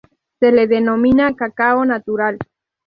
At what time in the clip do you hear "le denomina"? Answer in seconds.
0.51-1.31